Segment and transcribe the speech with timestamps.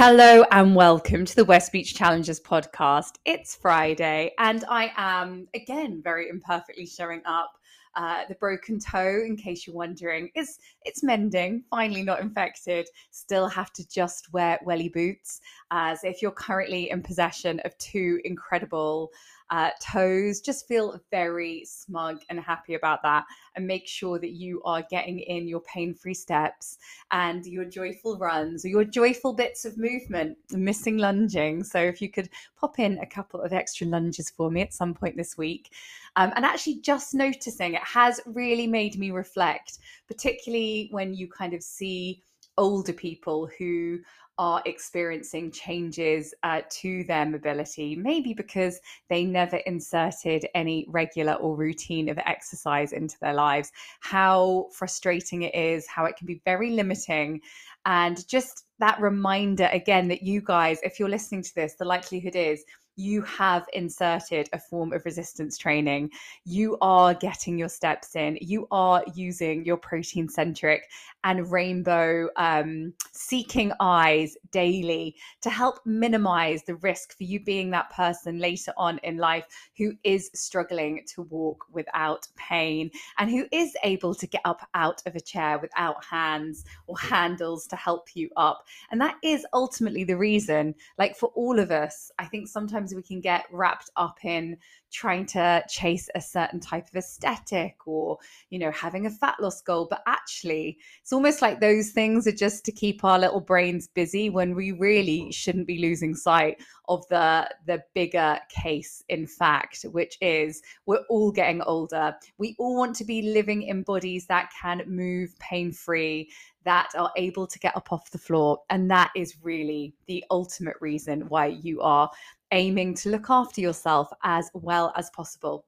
[0.00, 3.14] Hello and welcome to the West Beach Challengers podcast.
[3.24, 7.50] It's Friday, and I am again very imperfectly showing up.
[7.96, 11.64] Uh, the broken toe, in case you're wondering, is it's mending.
[11.68, 12.86] Finally, not infected.
[13.10, 15.40] Still have to just wear welly boots,
[15.72, 19.10] as if you're currently in possession of two incredible
[19.50, 20.40] uh, toes.
[20.40, 23.24] Just feel very smug and happy about that.
[23.56, 26.78] And make sure that you are getting in your pain free steps
[27.10, 31.64] and your joyful runs or your joyful bits of movement, missing lunging.
[31.64, 34.94] So if you could pop in a couple of extra lunges for me at some
[34.94, 35.72] point this week.
[36.16, 41.54] Um, and actually, just noticing it has really made me reflect, particularly when you kind
[41.54, 42.22] of see
[42.56, 44.00] older people who
[44.38, 51.56] are experiencing changes uh, to their mobility, maybe because they never inserted any regular or
[51.56, 56.70] routine of exercise into their lives, how frustrating it is, how it can be very
[56.70, 57.40] limiting.
[57.84, 62.36] And just that reminder again that you guys, if you're listening to this, the likelihood
[62.36, 62.64] is
[62.98, 66.10] you have inserted a form of resistance training.
[66.44, 68.36] You are getting your steps in.
[68.40, 70.82] You are using your protein centric
[71.22, 77.90] and rainbow um, seeking eyes daily to help minimize the risk for you being that
[77.90, 79.44] person later on in life
[79.76, 85.02] who is struggling to walk without pain and who is able to get up out
[85.06, 88.64] of a chair without hands or handles to help you up.
[88.90, 92.94] And that is ultimately the reason, like for all of us, I think sometimes sometimes
[92.94, 94.56] we can get wrapped up in
[94.90, 98.18] trying to chase a certain type of aesthetic or
[98.50, 99.86] you know having a fat loss goal.
[99.88, 104.30] But actually it's almost like those things are just to keep our little brains busy
[104.30, 110.16] when we really shouldn't be losing sight of the the bigger case in fact which
[110.20, 114.82] is we're all getting older we all want to be living in bodies that can
[114.86, 116.28] move pain free
[116.64, 120.76] that are able to get up off the floor and that is really the ultimate
[120.80, 122.10] reason why you are
[122.52, 125.64] aiming to look after yourself as well as possible.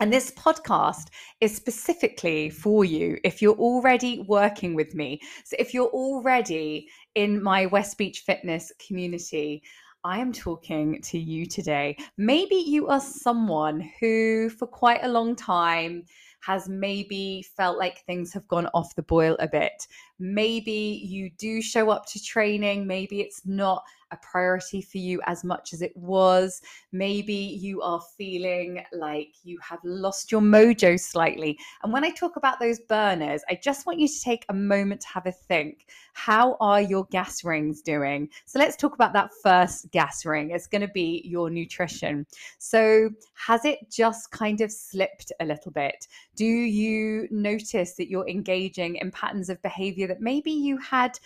[0.00, 1.08] And this podcast
[1.40, 5.20] is specifically for you if you're already working with me.
[5.44, 9.60] So, if you're already in my West Beach Fitness community,
[10.08, 11.94] I am talking to you today.
[12.16, 16.04] Maybe you are someone who, for quite a long time,
[16.40, 19.86] has maybe felt like things have gone off the boil a bit.
[20.18, 25.44] Maybe you do show up to training, maybe it's not a priority for you as
[25.44, 26.62] much as it was.
[26.92, 31.58] Maybe you are feeling like you have lost your mojo slightly.
[31.82, 35.02] And when I talk about those burners, I just want you to take a moment
[35.02, 35.86] to have a think.
[36.14, 38.28] How are your gas rings doing?
[38.46, 40.50] So let's talk about that first gas ring.
[40.50, 42.26] It's going to be your nutrition.
[42.58, 46.06] So has it just kind of slipped a little bit?
[46.34, 51.18] Do you notice that you're engaging in patterns of behavior that maybe you had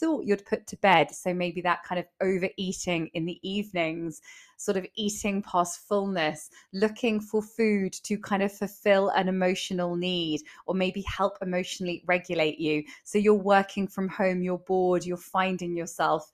[0.00, 1.10] thought you'd put to bed.
[1.10, 4.20] So maybe that kind of overeating in the evenings,
[4.56, 10.40] sort of eating past fullness, looking for food to kind of fulfill an emotional need
[10.66, 12.82] or maybe help emotionally regulate you.
[13.04, 16.32] So you're working from home, you're bored, you're finding yourself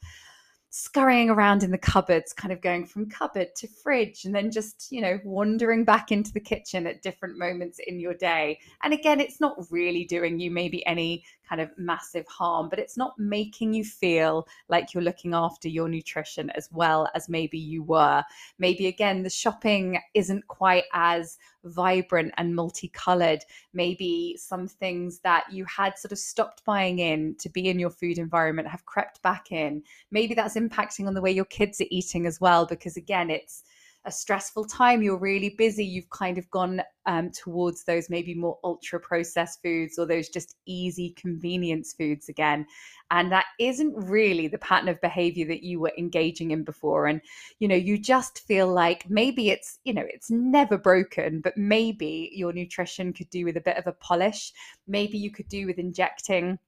[0.71, 4.89] scurrying around in the cupboards, kind of going from cupboard to fridge, and then just,
[4.91, 8.59] you know, wandering back into the kitchen at different moments in your day.
[8.83, 12.97] And again, it's not really doing you maybe any kind of massive harm, but it's
[12.97, 17.83] not making you feel like you're looking after your nutrition as well as maybe you
[17.83, 18.23] were.
[18.59, 23.45] Maybe again, the shopping isn't quite as vibrant and multicolored.
[23.73, 27.91] Maybe some things that you had sort of stopped buying in to be in your
[27.91, 29.83] food environment have crept back in.
[30.11, 33.65] Maybe that's impacting on the way your kids are eating as well, because again, it's
[34.07, 38.59] a stressful time, you're really busy, you've kind of gone um, towards those maybe more
[38.65, 42.67] ultra processed foods or those just easy convenience foods again.
[43.11, 47.07] And that isn't really the pattern of behavior that you were engaging in before.
[47.07, 47.21] And,
[47.59, 52.31] you know, you just feel like maybe it's, you know, it's never broken, but maybe
[52.33, 54.53] your nutrition could do with a bit of a polish.
[54.87, 56.59] Maybe you could do with injecting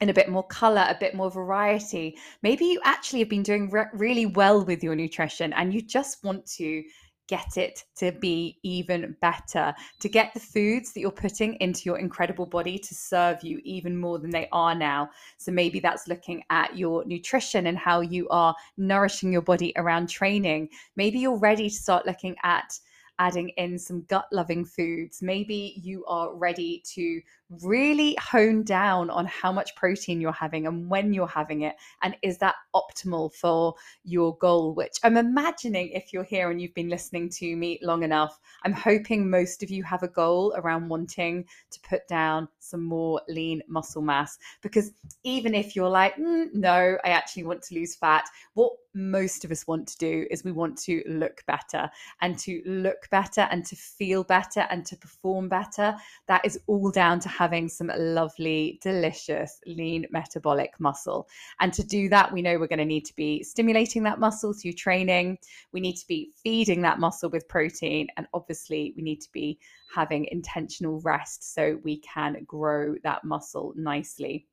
[0.00, 2.16] in a bit more color, a bit more variety.
[2.42, 6.24] Maybe you actually have been doing re- really well with your nutrition and you just
[6.24, 6.82] want to
[7.30, 11.98] get it to be even better, to get the foods that you're putting into your
[11.98, 15.08] incredible body to serve you even more than they are now.
[15.38, 20.08] So maybe that's looking at your nutrition and how you are nourishing your body around
[20.08, 20.70] training.
[20.96, 22.76] Maybe you're ready to start looking at
[23.20, 25.22] adding in some gut loving foods.
[25.22, 27.20] Maybe you are ready to
[27.62, 31.76] really hone down on how much protein you're having and when you're having it.
[32.02, 33.74] And is that optimal for
[34.04, 34.74] your goal?
[34.74, 38.72] Which I'm imagining if you're here and you've been listening to me long enough, I'm
[38.72, 43.62] hoping most of you have a goal around wanting to put down some more lean
[43.68, 44.38] muscle mass.
[44.62, 44.92] Because
[45.24, 48.24] even if you're like, mm, no, I actually want to lose fat,
[48.54, 51.90] what most of us want to do is we want to look better
[52.20, 55.94] and to look better and to feel better and to perform better.
[56.26, 61.28] That is all down to having some lovely, delicious, lean metabolic muscle.
[61.60, 64.52] And to do that, we know we're going to need to be stimulating that muscle
[64.52, 65.38] through training.
[65.72, 68.08] We need to be feeding that muscle with protein.
[68.16, 69.58] And obviously, we need to be
[69.94, 74.46] having intentional rest so we can grow that muscle nicely.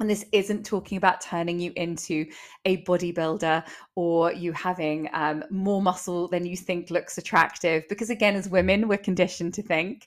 [0.00, 2.24] And this isn't talking about turning you into
[2.64, 3.66] a bodybuilder
[3.96, 7.84] or you having um, more muscle than you think looks attractive.
[7.86, 10.06] Because again, as women, we're conditioned to think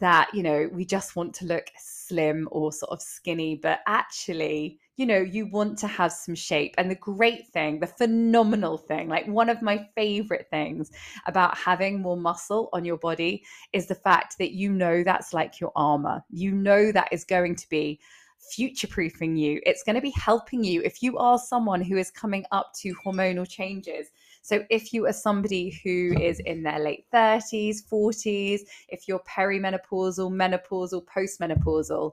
[0.00, 3.54] that, you know, we just want to look slim or sort of skinny.
[3.54, 6.74] But actually, you know, you want to have some shape.
[6.76, 10.90] And the great thing, the phenomenal thing, like one of my favorite things
[11.26, 15.60] about having more muscle on your body is the fact that you know that's like
[15.60, 16.24] your armor.
[16.28, 18.00] You know that is going to be
[18.38, 19.60] future proofing you.
[19.66, 22.94] It's going to be helping you if you are someone who is coming up to
[23.04, 24.08] hormonal changes.
[24.42, 30.30] So, if you are somebody who is in their late 30s, 40s, if you're perimenopausal,
[30.30, 32.12] menopausal, postmenopausal,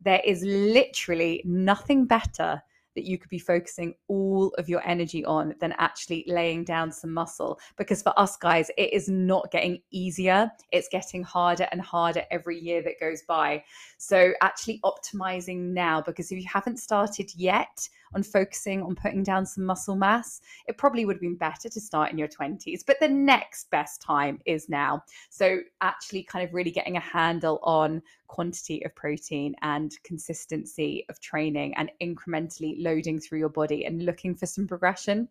[0.00, 2.62] there is literally nothing better
[2.94, 7.12] that you could be focusing all of your energy on than actually laying down some
[7.12, 7.58] muscle.
[7.76, 12.58] Because for us guys, it is not getting easier, it's getting harder and harder every
[12.58, 13.62] year that goes by.
[13.98, 19.46] So, actually optimizing now, because if you haven't started yet, on focusing on putting down
[19.46, 22.80] some muscle mass, it probably would have been better to start in your 20s.
[22.86, 25.02] But the next best time is now.
[25.30, 31.20] So, actually, kind of really getting a handle on quantity of protein and consistency of
[31.20, 35.28] training and incrementally loading through your body and looking for some progression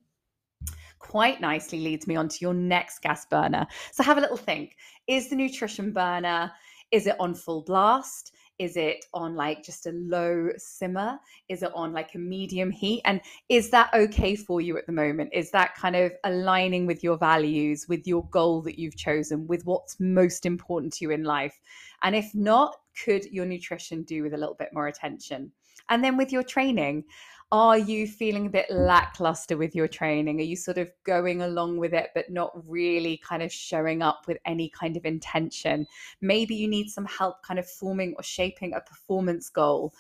[1.00, 3.68] quite nicely leads me on to your next gas burner.
[3.92, 4.78] So have a little think.
[5.06, 6.50] Is the nutrition burner
[6.94, 8.36] is it on full blast?
[8.60, 11.20] Is it on like just a low simmer?
[11.50, 13.02] Is it on like a medium heat?
[13.06, 15.32] And is that okay for you at the moment?
[15.34, 19.66] Is that kind of aligning with your values, with your goal that you've chosen, with
[19.66, 21.60] what's most important to you in life?
[22.04, 25.52] And if not, could your nutrition do with a little bit more attention?
[25.90, 27.06] And then with your training,
[27.52, 30.40] are you feeling a bit lackluster with your training?
[30.40, 34.24] Are you sort of going along with it, but not really kind of showing up
[34.28, 35.86] with any kind of intention?
[36.20, 39.94] Maybe you need some help kind of forming or shaping a performance goal.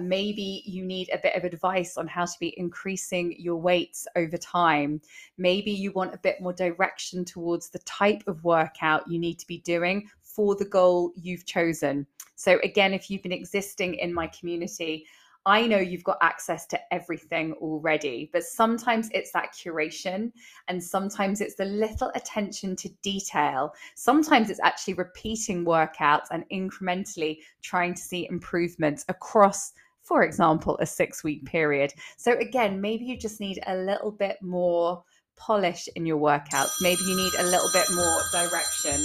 [0.00, 4.36] Maybe you need a bit of advice on how to be increasing your weights over
[4.36, 5.00] time.
[5.38, 9.46] Maybe you want a bit more direction towards the type of workout you need to
[9.46, 12.06] be doing for the goal you've chosen.
[12.34, 15.06] So, again, if you've been existing in my community,
[15.46, 20.32] I know you've got access to everything already, but sometimes it's that curation
[20.66, 23.72] and sometimes it's the little attention to detail.
[23.94, 29.72] Sometimes it's actually repeating workouts and incrementally trying to see improvements across,
[30.02, 31.94] for example, a six week period.
[32.18, 35.02] So, again, maybe you just need a little bit more
[35.36, 36.82] polish in your workouts.
[36.82, 39.00] Maybe you need a little bit more direction.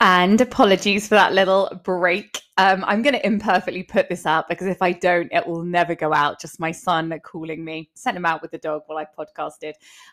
[0.00, 2.42] And apologies for that little break.
[2.56, 5.96] Um, I'm going to imperfectly put this out because if I don't, it will never
[5.96, 6.40] go out.
[6.40, 9.72] Just my son calling me, sent him out with the dog while I podcasted.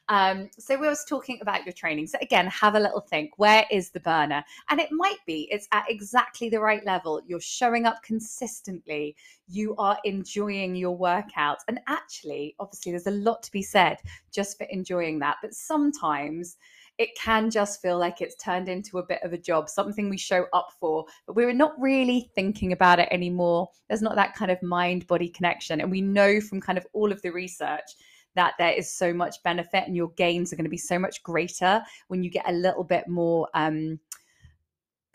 [0.10, 2.08] Um, so we was talking about your training.
[2.08, 3.34] So again, have a little think.
[3.38, 4.44] Where is the burner?
[4.70, 7.22] And it might be it's at exactly the right level.
[7.28, 9.16] You're showing up consistently.
[9.48, 11.60] You are enjoying your workout.
[11.68, 13.98] And actually, obviously, there's a lot to be said
[14.32, 15.38] just for enjoying that.
[15.44, 16.58] But sometimes
[16.98, 20.18] it can just feel like it's turned into a bit of a job, something we
[20.18, 23.70] show up for, but we're not really thinking about it anymore.
[23.88, 25.82] There's not that kind of mind body connection.
[25.82, 27.96] And we know from kind of all of the research
[28.36, 31.24] that there is so much benefit and your gains are going to be so much
[31.24, 34.00] greater when you get a little bit more um,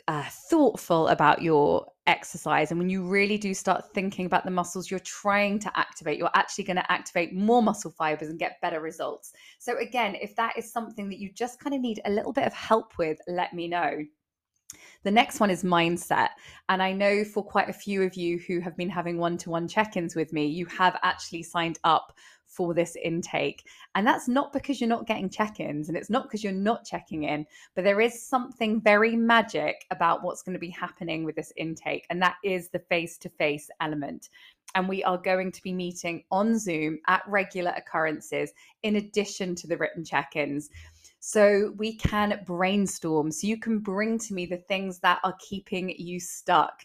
[0.08, 2.70] uh, thoughtful about your exercise.
[2.70, 6.30] And when you really do start thinking about the muscles you're trying to activate, you're
[6.34, 9.32] actually going to activate more muscle fibers and get better results.
[9.58, 12.46] So, again, if that is something that you just kind of need a little bit
[12.46, 14.00] of help with, let me know.
[15.02, 16.30] The next one is mindset.
[16.68, 19.50] And I know for quite a few of you who have been having one to
[19.50, 22.12] one check ins with me, you have actually signed up
[22.50, 23.64] for this intake.
[23.94, 26.84] And that's not because you're not getting check ins and it's not because you're not
[26.84, 31.36] checking in, but there is something very magic about what's going to be happening with
[31.36, 32.06] this intake.
[32.10, 34.30] And that is the face to face element.
[34.74, 38.52] And we are going to be meeting on Zoom at regular occurrences
[38.82, 40.70] in addition to the written check ins.
[41.20, 43.30] so we can brainstorm.
[43.30, 46.84] So you can bring to me the things that are keeping you stuck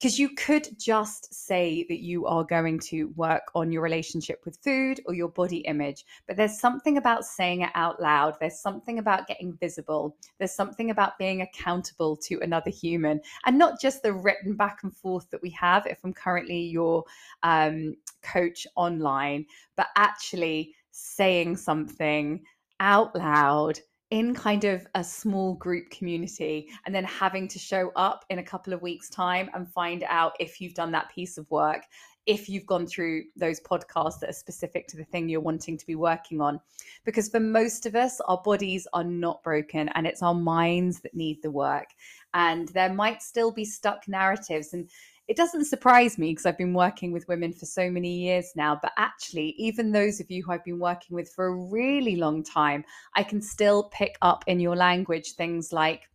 [0.00, 4.56] because you could just say that you are going to work on your relationship with
[4.64, 8.34] food or your body image, but there's something about saying it out loud.
[8.40, 10.16] There's something about getting visible.
[10.38, 14.96] There's something about being accountable to another human and not just the written back and
[14.96, 17.04] forth that we have if I'm currently your
[17.42, 19.44] um, coach online,
[19.76, 22.42] but actually saying something
[22.80, 23.78] out loud
[24.10, 28.42] in kind of a small group community and then having to show up in a
[28.42, 31.84] couple of weeks time and find out if you've done that piece of work
[32.26, 35.86] if you've gone through those podcasts that are specific to the thing you're wanting to
[35.86, 36.60] be working on.
[37.04, 41.14] Because for most of us our bodies are not broken and it's our minds that
[41.14, 41.88] need the work.
[42.34, 44.88] And there might still be stuck narratives and
[45.30, 48.76] it doesn't surprise me because I've been working with women for so many years now.
[48.82, 52.42] But actually, even those of you who I've been working with for a really long
[52.42, 52.84] time,
[53.14, 56.10] I can still pick up in your language things like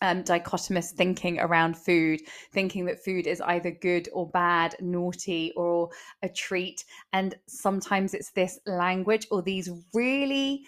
[0.00, 5.90] um, dichotomous thinking around food, thinking that food is either good or bad, naughty or
[6.22, 6.82] a treat.
[7.12, 10.64] And sometimes it's this language or these really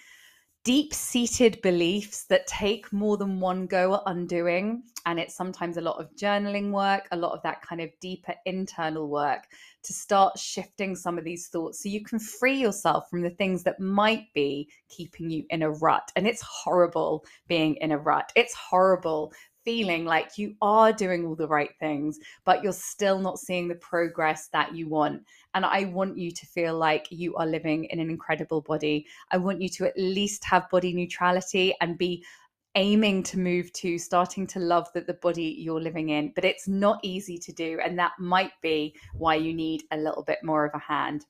[0.68, 4.82] deep seated beliefs that take more than one go at undoing.
[5.06, 8.34] And it's sometimes a lot of journaling work, a lot of that kind of deeper
[8.44, 9.44] internal work
[9.84, 13.62] to start shifting some of these thoughts so you can free yourself from the things
[13.62, 16.12] that might be keeping you in a rut.
[16.16, 18.30] And it's horrible being in a rut.
[18.37, 19.32] It's horrible
[19.68, 23.75] feeling like you are doing all the right things, but you're still not seeing the
[23.75, 25.22] progress that you want.
[25.52, 29.06] And I want you to feel like you are living in an incredible body.
[29.30, 32.25] I want you to at least have body neutrality and be
[32.76, 36.68] aiming to move to starting to love that the body you're living in but it's
[36.68, 40.66] not easy to do and that might be why you need a little bit more
[40.66, 41.25] of a hand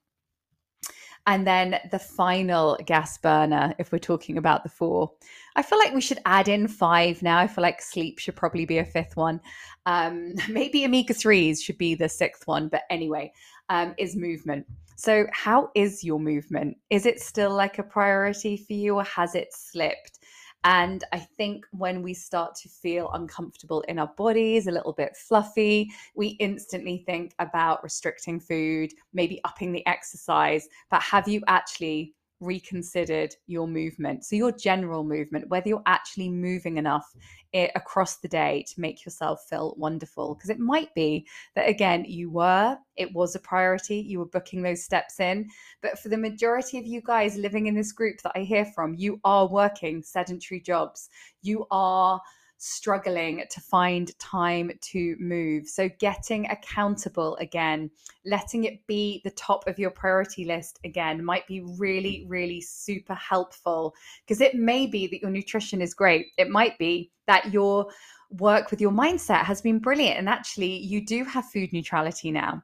[1.28, 5.12] and then the final gas burner, if we're talking about the four,
[5.58, 7.36] I feel like we should add in five now.
[7.36, 9.40] I feel like sleep should probably be a fifth one.
[9.86, 12.68] Um, maybe omega 3s should be the sixth one.
[12.68, 13.32] But anyway,
[13.68, 14.66] um, is movement.
[14.94, 16.76] So, how is your movement?
[16.90, 20.20] Is it still like a priority for you or has it slipped?
[20.62, 25.16] And I think when we start to feel uncomfortable in our bodies, a little bit
[25.16, 30.68] fluffy, we instantly think about restricting food, maybe upping the exercise.
[30.88, 34.24] But have you actually reconsidered your movement.
[34.24, 37.14] So, your general movement, whether you're actually moving enough
[37.52, 40.34] it, across the day to make yourself feel wonderful.
[40.34, 44.62] Because it might be that, again, you were, it was a priority, you were booking
[44.62, 45.48] those steps in.
[45.82, 48.94] But for the majority of you guys living in this group that I hear from,
[48.94, 51.08] you are working sedentary jobs.
[51.42, 52.20] You are
[52.58, 55.66] struggling to find time to move.
[55.66, 57.90] So, getting accountable again,
[58.26, 63.14] letting it be the top of your priority list again might be really, really super
[63.14, 63.94] helpful
[64.26, 66.26] because it may be that your nutrition is great.
[66.36, 67.88] It might be that your
[68.30, 70.18] work with your mindset has been brilliant.
[70.18, 72.62] And actually, you do have food neutrality now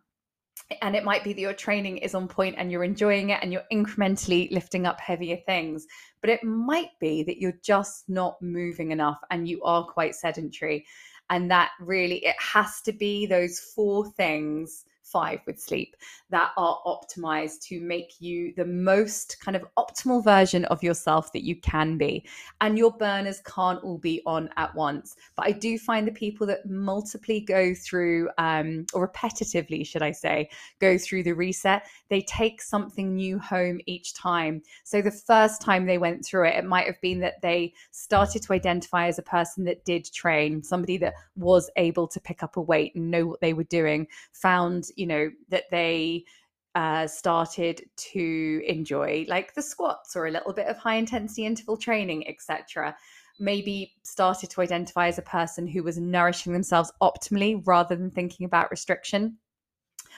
[0.82, 3.52] and it might be that your training is on point and you're enjoying it and
[3.52, 5.86] you're incrementally lifting up heavier things
[6.24, 10.86] but it might be that you're just not moving enough and you are quite sedentary.
[11.28, 15.94] And that really it has to be those four things five with sleep
[16.30, 21.44] that are optimized to make you the most kind of optimal version of yourself that
[21.44, 22.24] you can be.
[22.60, 25.16] And your burners can't all be on at once.
[25.36, 30.12] But I do find the people that multiply go through, um, or repetitively, should I
[30.12, 30.48] say,
[30.80, 34.62] go through the reset, they take something new home each time.
[34.82, 38.42] So the first time they went through it, it might have been that they started
[38.42, 42.56] to identify as a person that did train, somebody that was able to pick up
[42.56, 46.24] a weight and know what they were doing, found, you know that they
[46.74, 51.76] uh, started to enjoy like the squats or a little bit of high intensity interval
[51.76, 52.96] training etc
[53.38, 58.44] maybe started to identify as a person who was nourishing themselves optimally rather than thinking
[58.44, 59.36] about restriction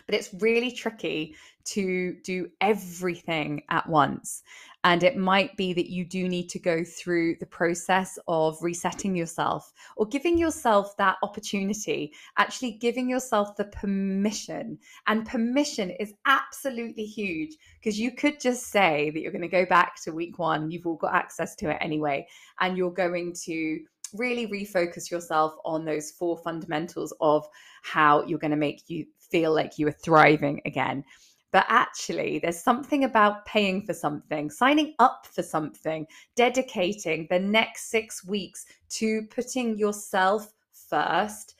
[0.06, 1.34] but it's really tricky
[1.64, 4.42] to do everything at once
[4.86, 9.16] and it might be that you do need to go through the process of resetting
[9.16, 14.78] yourself or giving yourself that opportunity, actually giving yourself the permission.
[15.08, 19.66] And permission is absolutely huge because you could just say that you're going to go
[19.66, 22.24] back to week one, you've all got access to it anyway,
[22.60, 23.80] and you're going to
[24.14, 27.44] really refocus yourself on those four fundamentals of
[27.82, 31.04] how you're going to make you feel like you are thriving again.
[31.52, 37.88] But actually, there's something about paying for something, signing up for something, dedicating the next
[37.88, 40.52] six weeks to putting yourself
[40.90, 41.54] first,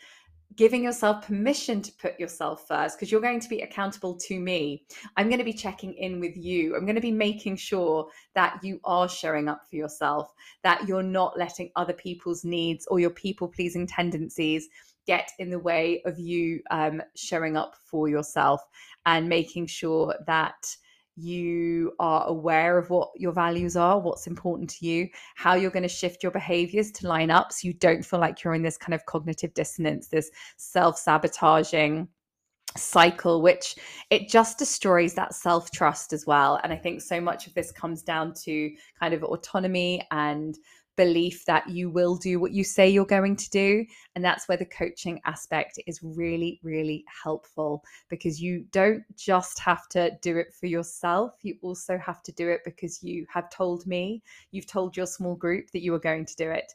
[0.56, 4.85] giving yourself permission to put yourself first because you're going to be accountable to me.
[5.16, 6.75] I'm going to be checking in with you.
[6.75, 10.32] I'm going to be making sure that you are showing up for yourself,
[10.62, 14.68] that you're not letting other people's needs or your people pleasing tendencies
[15.06, 18.60] get in the way of you um, showing up for yourself
[19.04, 20.76] and making sure that
[21.16, 25.82] you are aware of what your values are, what's important to you, how you're going
[25.82, 28.76] to shift your behaviors to line up so you don't feel like you're in this
[28.76, 32.08] kind of cognitive dissonance, this self sabotaging
[32.76, 33.76] cycle which
[34.10, 36.60] it just destroys that self trust as well.
[36.62, 38.70] And i think so much of this comes down to
[39.00, 40.58] kind of autonomy and
[40.96, 43.84] belief that you will do what you say you're going to do.
[44.14, 49.88] And that's where the coaching aspect is really, really helpful because you don't just have
[49.90, 53.86] to do it for yourself, you also have to do it because you have told
[53.86, 56.72] me, you've told your small group that you are going to do it.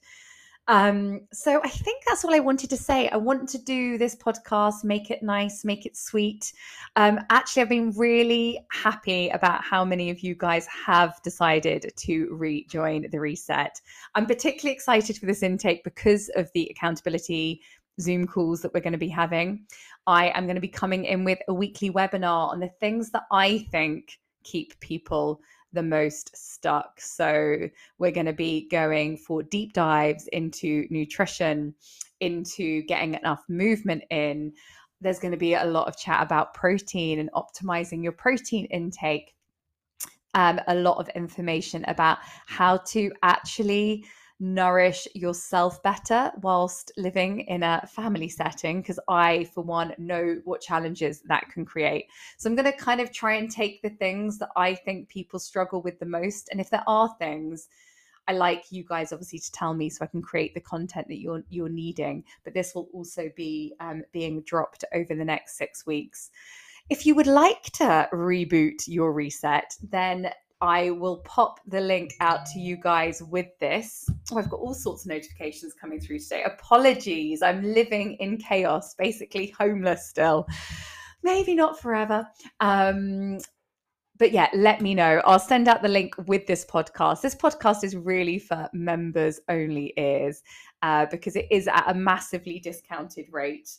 [0.68, 3.10] Um, so I think that's all I wanted to say.
[3.10, 6.54] I want to do this podcast, make it nice, make it sweet.
[6.96, 12.28] Um, actually, I've been really happy about how many of you guys have decided to
[12.32, 13.82] rejoin the reset.
[14.16, 17.62] I'm particularly excited for this intake because of the accountability
[18.00, 19.66] Zoom calls that we're going to be having.
[20.08, 23.24] I am going to be coming in with a weekly webinar on the things that
[23.32, 25.42] I think keep people
[25.74, 27.00] the most stuck.
[27.00, 31.76] So, we're going to be going for deep dives into nutrition,
[32.20, 34.54] into getting enough movement in.
[35.02, 39.34] There's going to be a lot of chat about protein and optimizing your protein intake.
[40.34, 44.06] Um, a lot of information about how to actually
[44.42, 50.62] nourish yourself better whilst living in a family setting because I, for one, know what
[50.62, 52.08] challenges that can create.
[52.38, 55.38] So I'm going to kind of try and take the things that I think people
[55.38, 56.50] struggle with the most.
[56.52, 57.70] And if there are things,
[58.28, 61.20] I like you guys obviously to tell me so I can create the content that
[61.20, 62.24] you're you're needing.
[62.44, 66.32] But this will also be um, being dropped over the next six weeks.
[66.90, 72.46] If you would like to reboot your reset, then I will pop the link out
[72.48, 74.08] to you guys with this.
[74.32, 76.44] Oh, I've got all sorts of notifications coming through today.
[76.44, 77.42] Apologies.
[77.42, 80.48] I'm living in chaos, basically homeless still.
[81.24, 82.28] Maybe not forever.
[82.60, 83.40] Um,
[84.18, 85.20] but yeah, let me know.
[85.26, 87.22] I'll send out the link with this podcast.
[87.22, 90.44] This podcast is really for members only ears
[90.84, 93.70] uh, because it is at a massively discounted rate.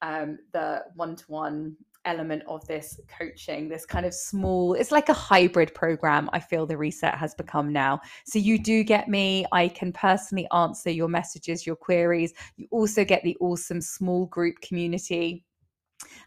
[0.00, 1.76] Um, the one to one
[2.08, 6.30] element of this coaching, this kind of small, it's like a hybrid program.
[6.32, 8.00] I feel the reset has become now.
[8.24, 9.44] So you do get me.
[9.52, 12.32] I can personally answer your messages, your queries.
[12.56, 15.44] You also get the awesome small group community.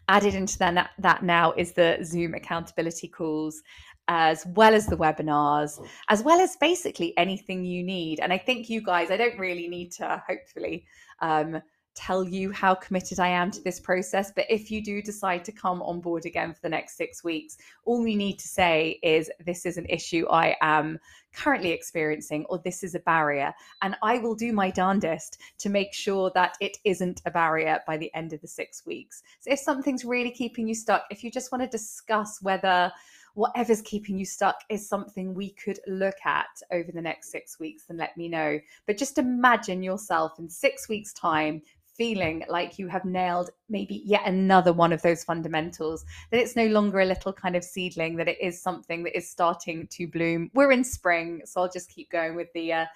[0.08, 3.62] Added into that, that now is the Zoom accountability calls
[4.08, 8.20] as well as the webinars, as well as basically anything you need.
[8.20, 10.86] And I think you guys, I don't really need to hopefully
[11.20, 11.62] um,
[11.94, 14.32] tell you how committed I am to this process.
[14.34, 17.56] But if you do decide to come on board again for the next six weeks,
[17.84, 20.98] all you need to say is, This is an issue I am
[21.34, 23.52] currently experiencing, or this is a barrier.
[23.82, 27.96] And I will do my darndest to make sure that it isn't a barrier by
[27.96, 29.22] the end of the six weeks.
[29.40, 32.92] So if something's really keeping you stuck, if you just want to discuss whether
[33.34, 37.84] whatever's keeping you stuck is something we could look at over the next six weeks,
[37.86, 38.58] then let me know.
[38.86, 41.62] But just imagine yourself in six weeks' time
[41.96, 46.66] feeling like you have nailed maybe yet another one of those fundamentals, that it's no
[46.66, 50.50] longer a little kind of seedling, that it is something that is starting to bloom.
[50.54, 52.86] We're in spring, so I'll just keep going with the uh,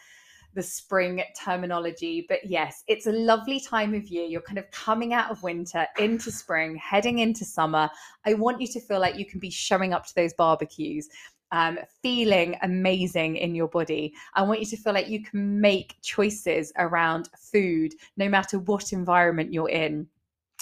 [0.55, 2.25] the spring terminology.
[2.29, 4.25] But yes, it's a lovely time of year.
[4.25, 7.91] You're kind of coming out of winter into spring, heading into summer.
[8.25, 11.09] I want you to feel like you can be showing up to those barbecues
[11.53, 14.13] um, feeling amazing in your body.
[14.35, 18.93] I want you to feel like you can make choices around food, no matter what
[18.93, 20.09] environment you're in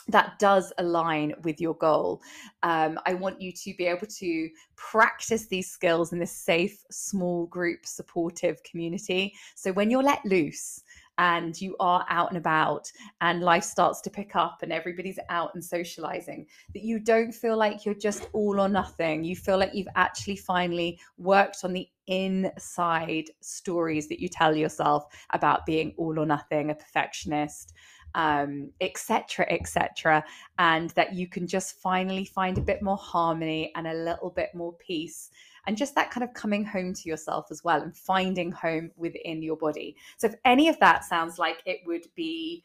[0.08, 2.20] that does align with your goal.
[2.62, 7.46] Um, I want you to be able to practice these skills in this safe, small
[7.46, 9.32] group, supportive community.
[9.54, 10.82] So when you're let loose,
[11.18, 15.54] and you are out and about and life starts to pick up and everybody's out
[15.54, 19.24] and socializing, that you don't feel like you're just all or nothing.
[19.24, 25.06] You feel like you've actually finally worked on the inside stories that you tell yourself
[25.32, 27.72] about being all or nothing, a perfectionist,
[28.14, 30.24] um, etc., etc.,
[30.58, 34.50] and that you can just finally find a bit more harmony and a little bit
[34.54, 35.30] more peace
[35.66, 39.42] and just that kind of coming home to yourself as well and finding home within
[39.42, 39.96] your body.
[40.18, 42.64] So, if any of that sounds like it would be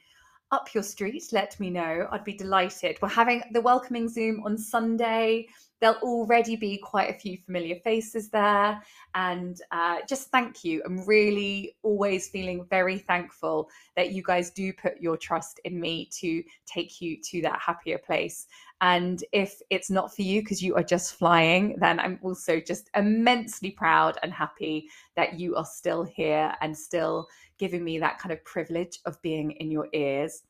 [0.52, 2.08] up your street, let me know.
[2.12, 2.98] I'd be delighted.
[3.02, 5.48] We're having the welcoming Zoom on Sunday.
[5.82, 8.82] there'll already be quite a few familiar faces there.
[9.16, 10.82] And uh, just thank you.
[10.86, 16.10] I'm really always feeling very thankful that you guys do put your trust in me
[16.20, 18.48] to take you to that happier place.
[18.82, 22.90] And if it's not for you because you are just flying, then I'm also just
[22.96, 28.32] immensely proud and happy that you are still here and still giving me that kind
[28.32, 30.44] of privilege of being in your ears.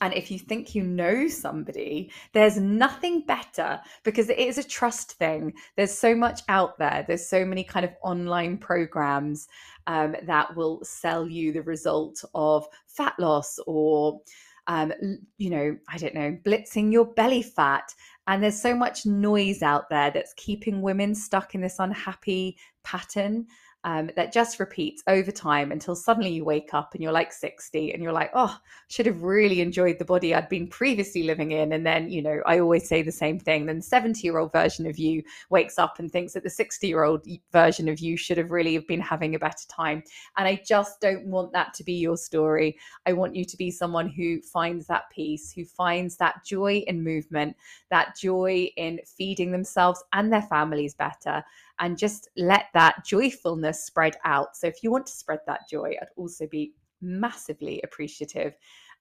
[0.00, 5.12] And if you think you know somebody, there's nothing better because it is a trust
[5.12, 5.54] thing.
[5.76, 7.04] There's so much out there.
[7.06, 9.48] There's so many kind of online programs
[9.86, 14.20] um, that will sell you the result of fat loss or,
[14.66, 14.92] um,
[15.38, 17.92] you know, I don't know, blitzing your belly fat.
[18.26, 23.46] And there's so much noise out there that's keeping women stuck in this unhappy pattern
[23.86, 27.92] um, that just repeats over time until suddenly you wake up and you're like 60
[27.92, 31.72] and you're like, oh, should have really enjoyed the body I'd been previously living in.
[31.72, 33.64] And then, you know, I always say the same thing.
[33.64, 36.84] Then the 70 year old version of you wakes up and thinks that the 60
[36.84, 40.02] year old version of you should have really have been having a better time.
[40.36, 42.76] And I just don't want that to be your story.
[43.06, 47.04] I want you to be someone who finds that peace, who finds that joy in
[47.04, 47.54] movement,
[47.90, 51.44] that joy in feeding themselves and their families better
[51.80, 54.56] and just let that joyfulness spread out.
[54.56, 58.54] So if you want to spread that joy, I'd also be massively appreciative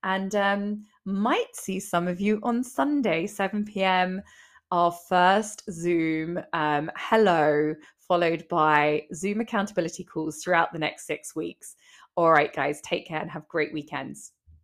[0.04, 4.22] and um, might see some of you on Sunday, 7 p.m.
[4.72, 7.74] Our first Zoom um, hello,
[8.08, 11.76] followed by Zoom accountability calls throughout the next six weeks.
[12.16, 14.34] All right, guys, take care and have great weekends.